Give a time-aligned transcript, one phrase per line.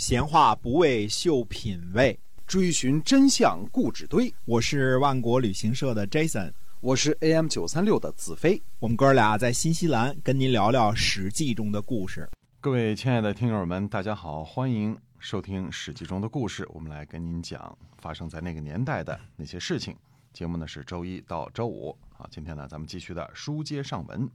[0.00, 4.34] 闲话不为秀品味，追寻真相故纸堆。
[4.46, 8.62] 我是万国旅行社的 Jason，我是 AM 九三六的子飞。
[8.78, 12.26] 我们哥俩在新西兰跟您聊聊《史记》中的故事。
[12.62, 16.66] 各位亲爱的听友们，大家好，欢迎收听《史记》中的故事。
[16.72, 19.94] 我们来跟您讲发生在那个年代的那些事情。
[20.32, 21.94] 节目呢是周一到周五。
[22.16, 24.26] 好，今天呢咱们继续的书接上文。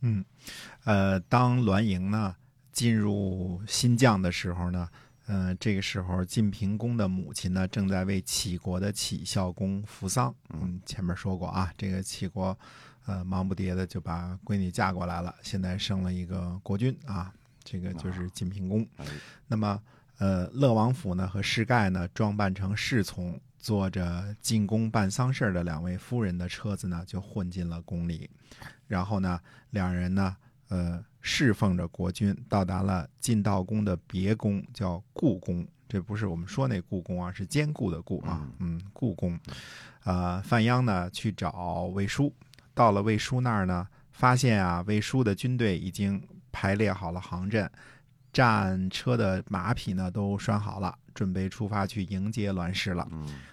[0.00, 0.24] 嗯，
[0.84, 2.34] 呃，当栾盈呢
[2.72, 4.88] 进入新疆的时候呢，
[5.30, 10.34] 呃，这个时候晋平公的母亲呢正在为齐国的齐孝公扶丧。
[10.48, 12.58] 嗯，前面说过啊，这个齐国
[13.06, 18.84] 呃忙不迭的就把闺女嫁过来了，现在生了一个国君啊，这个就是晋平公。
[19.46, 19.80] 那么
[20.18, 23.40] 呃，乐王府呢和士盖呢装扮成侍从。
[23.62, 28.30] 坐着进宫办丧事的两位夫人的车子呢，就混进了宫里。
[28.86, 30.34] 然后呢，两人呢，
[30.70, 35.64] 呃，侍奉着国君，到达了晋悼公的别宫，叫故宫。
[35.86, 38.48] 这不是我们说那故宫啊，是坚固的固啊。
[38.58, 39.38] 嗯，故宫。
[40.04, 42.34] 啊，范鞅呢去找魏书，
[42.72, 47.70] 到了魏书那儿呢，发现啊，魏书的军队已经排列好了行阵，
[48.32, 50.96] 战车的马匹呢都拴好了。
[51.12, 53.06] 准备出发去迎接栾氏了。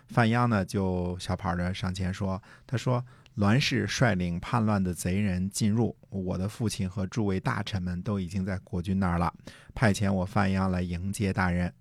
[0.08, 3.04] 范鞅呢，就小跑着上前说：“他说，
[3.38, 9.32] 栾氏率领叛乱的贼人进入，我的父亲和诸位大臣们都已经在国君那儿了，
[9.76, 11.72] 派遣我范鞅来迎接大人。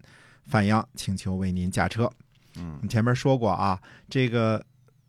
[0.44, 2.10] 范鞅请求为您驾车。”
[2.58, 4.64] 嗯，前面说过啊，这个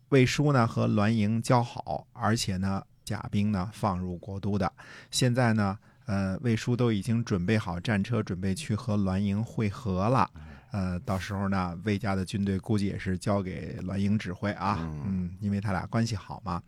[0.08, 4.72] 魏书呢和栾盈交好，而且呢甲兵呢放入国都的。
[5.10, 10.30] 现在呢，呃，魏书都已经准备好战车，准备去和栾盈会合了。
[10.70, 16.62] 呃，到时候呢，魏家的军队估计也是交给栾盈指挥啊，嗯，因为他俩关系好嘛。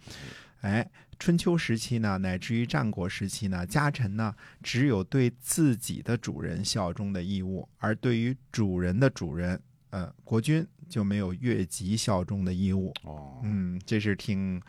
[0.62, 0.86] 哎，
[1.18, 12.92] 春秋时期呢，乃至于战国时期呢，家臣呢只有对自己的主人效忠的义务，而对于主人的主人，呃，国君就没有越级效忠的义务。
[13.04, 14.60] 哦，嗯，这是挺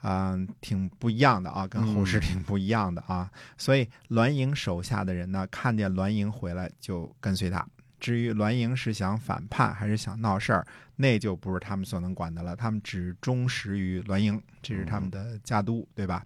[0.00, 3.30] 啊，挺不一样的啊，跟后世挺不一样的啊。
[3.56, 7.64] 所以栾盈手下的人呢，看见栾盈回来就跟随他。
[8.00, 10.66] 至于栾盈是想反叛还是想闹事儿，
[10.96, 12.56] 那就不是他们所能管的了。
[12.56, 16.24] 他们只忠实于栾盈，这是他们的家督，对吧？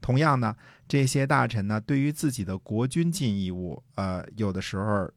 [0.00, 0.56] 同样呢，
[0.88, 5.10] 这些大臣呢，对于自己的国君尽义务，呃，有的时候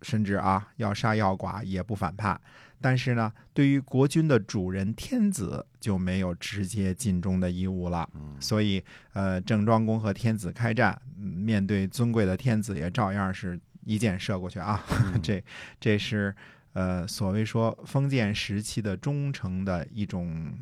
[0.00, 2.40] 甚至啊要杀要剐也不反叛。
[2.80, 8.08] 但是呢，对于国君的主人天子就没有直接尽忠的义务了。
[8.40, 8.82] 所以，
[9.12, 13.60] 呃，郑庄公和天子开战，面对尊贵的天子，也照样是。
[13.84, 14.84] 一箭射过去啊！
[15.22, 15.42] 这
[15.80, 16.34] 这是
[16.72, 20.52] 呃所谓说封建时期的忠诚的一种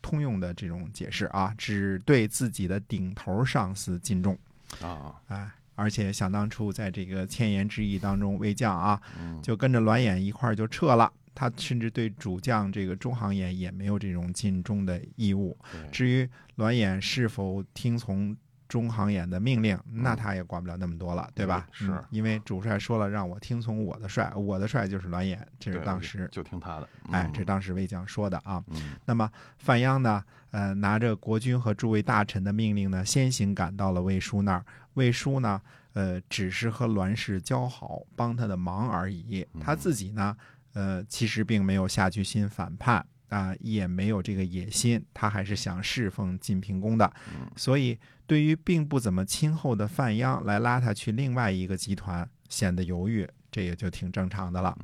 [0.00, 4.36] 通用的这种解释啊，只对自己的顶头上司尽忠
[4.80, 5.14] 啊！
[5.28, 9.00] 哎，而且想当初在这个千言之役当中，魏将啊
[9.42, 15.56] 就跟着栾衍一块儿就撤了，他甚至对主将这个中行衍也没有这种尽忠的义务。
[15.90, 18.36] 至于栾衍是否听从？
[18.72, 21.68] 中行衍的命令，那他也管不了那么多了，对吧？
[21.72, 26.88] 是因为主帅说了，让我听从我的帅，我的帅就是栾衍，这是当时就听他的。
[27.10, 28.64] 哎，这当时魏将说的啊。
[29.04, 30.24] 那么范鞅呢？
[30.52, 34.64] 呃，拿着国君和诸位大臣的命令呢，先行赶到了魏书那儿。
[34.94, 35.60] 魏书呢，
[35.92, 39.46] 呃，只是和栾氏交好，帮他的忙而已。
[39.60, 40.34] 他自己呢，
[40.72, 47.12] 呃，其实并没有下决心反叛啊，也没有这个野心，他还是想侍奉晋平公的。
[47.54, 47.98] 所以。
[48.32, 54.74] 对于并不怎么亲厚的范鞅来拉他去另外一个集团，显得犹豫，这也就挺正常的了。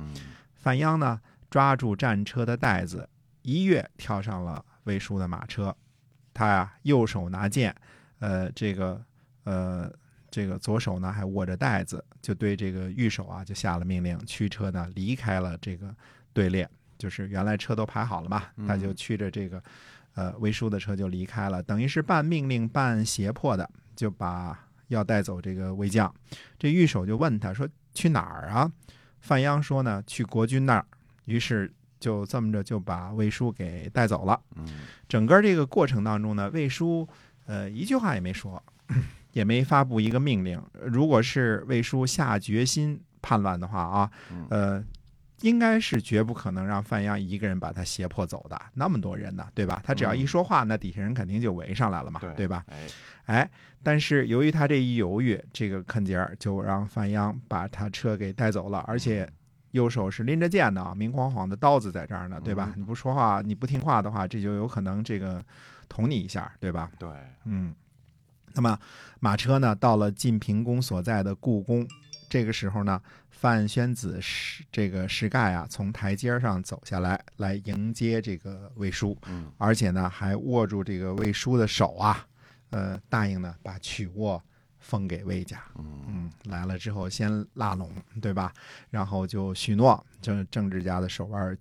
[0.53, 3.09] 范鞅呢，抓住战车的带子，
[3.41, 5.75] 一跃跳上了魏叔的马车。
[6.31, 7.75] 他呀，右手拿剑，
[8.19, 9.03] 呃，这个，
[9.45, 9.91] 呃，
[10.29, 15.91] 这个左手呢还握着带子，就对这个御手啊就下了命令，驱车呢离开了这个
[16.33, 16.69] 队列。
[16.99, 19.63] 就是原来车都排好了嘛，他就驱着这个。
[20.19, 26.13] 呃，魏叔的车就离开了，等于是半命令半胁迫的，就把要带走这个魏将。
[26.57, 27.65] 这御手就问他说
[27.95, 28.69] ：“去哪儿啊？”
[29.21, 30.85] 范鞅说呢：“去国君那儿。”
[31.23, 31.71] 于是
[32.01, 34.37] 就这么着就把魏叔给带走了。
[34.57, 34.65] 嗯，
[35.07, 37.07] 整个这个过程当中呢，魏叔
[37.45, 38.61] 呃一句话也没说，
[39.31, 40.61] 也没发布一个命令。
[40.83, 44.11] 如果是魏叔下决心叛乱的话啊，
[44.49, 44.83] 呃。
[45.41, 49.81] 应该是绝不可能让范阳一个人把他胁迫走的，那么多人呢，对吧？
[49.85, 52.65] 他只要一说话，那底下人肯定就围上来了嘛，对吧？
[53.25, 53.49] 哎，
[53.81, 59.29] 但是由于他这一犹豫，这个肯杰尔就让范阳把他车给带走了，而且
[59.71, 62.73] 右手是拎着剑的，明晃晃的刀子在这儿呢，对吧？
[62.75, 65.43] 你不说话，你不听话的话，这就有可能这个
[65.87, 66.91] 捅你一下，对吧？
[66.99, 67.09] 对，
[67.45, 67.73] 嗯。
[68.55, 68.77] 那么
[69.19, 71.87] 马车呢，到了晋平公所在的故宫。
[72.29, 82.27] 这个时候呢，范宣子石这个石盖啊，从台阶上走下来，来迎接这个魏叔，嗯而且呢，还握住这个魏叔的手啊，
[82.69, 84.41] 呃，答应呢把曲沃
[84.77, 85.61] 封给魏家。
[85.77, 87.91] 嗯嗯，来了之后先拉拢，
[88.21, 88.53] 对吧？
[88.89, 91.57] 然后就许诺，政政治家的手腕儿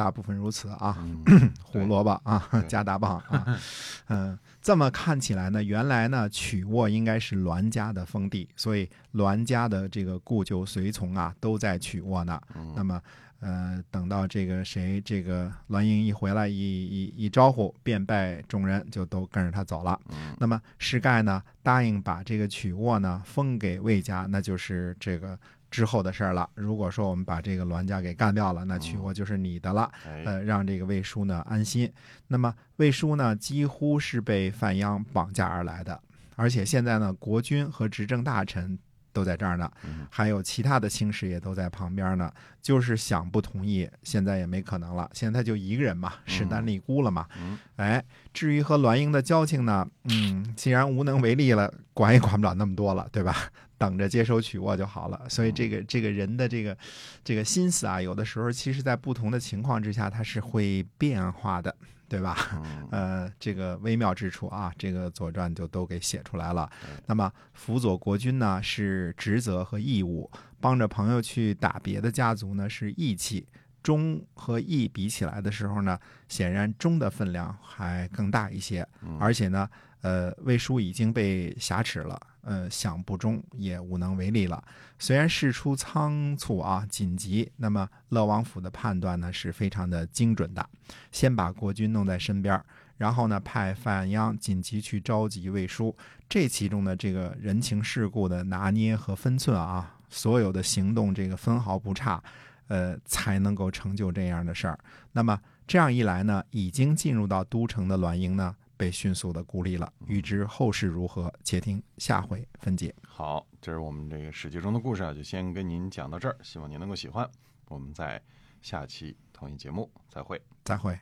[0.00, 3.60] 大部分如此啊，嗯， 胡萝卜啊， 加大棒啊，
[4.08, 12.40] 嗯，这么看起来呢，原来呢曲沃应该是栾家的封地，所以栾家的这个故旧随从啊都在曲沃呢。
[12.54, 12.72] 嗯。
[12.74, 12.98] 那么，
[13.40, 20.00] 呃，等到这个谁，这个栾英一回来，一一一招呼，便拜众人，就都跟着他走了。
[20.08, 20.34] 嗯。
[20.38, 25.38] 那么石盖呢，答应把这个曲沃呢封给魏家，那就是这个
[25.70, 26.48] 之后的事儿了。
[26.54, 29.90] 如果说我们把这个栾家给干掉了，那曲沃就是你的了。
[30.06, 31.90] 哎，呃，让这个魏叔呢安心。
[32.28, 36.00] 那么魏叔呢，几乎是被范鞅绑架而来的，
[36.36, 38.78] 而且现在呢，国君和执政大臣
[39.12, 42.30] 都在这儿呢，嗯还有其他的卿士也都在旁边呢。
[42.62, 45.10] 就是想不同意，现在也没可能了。
[45.14, 47.26] 现在他就一个人嘛，势单力孤了嘛。
[47.38, 48.04] 嗯哎，
[48.34, 53.34] 至于和栾英的交情呢，嗯，既然无能为力了，管也管不了那么多了，对吧？
[53.78, 55.18] 等着接收曲沃就好了。
[55.26, 56.76] 所以这个这个人的这个
[57.24, 61.74] 这个心思啊，有的时候其实在不同的情况之下，它是会变化的，
[62.10, 62.36] 对吧？
[62.56, 66.68] 嗯 呃，这个微妙之处啊，这个《左传》就都给写出来了。
[67.06, 70.28] 那么辅佐国君呢是职责和义务，
[70.60, 73.46] 帮着朋友去打别的家族呢是义气。
[73.82, 75.98] 忠和义比起来的时候呢，
[76.28, 79.16] 显然忠的分量还更大一些，嗯。
[79.18, 79.68] 而且呢，
[80.02, 84.62] 呃，魏书已经被挟持了，呃，想不忠也无能为力了。
[84.98, 90.68] 虽然事出仓促啊，紧急，那么乐王府的判断呢是非常的精准的，
[91.10, 92.64] 先把国君弄在身边儿，
[92.98, 95.96] 然后呢派范鞅紧急去召集魏书，
[96.28, 102.22] 这其中的这个人情世故的拿捏和分寸啊，所有的行动这个分毫不差，
[102.70, 104.78] 呃，才能够成就这样的事儿。
[105.10, 105.36] 那么
[105.66, 109.92] 这样一来呢，已经进入到都城的栾英呢，被迅速的孤立了。
[110.06, 112.94] 欲知后事如何，且听下回分解。
[113.02, 117.28] 好，这是我们这个史记中的故事啊，就先跟您讲到这儿，希望您能够喜欢。
[117.66, 118.22] 我们在
[118.62, 120.40] 下期同一节目再会。
[120.62, 121.00] 再会。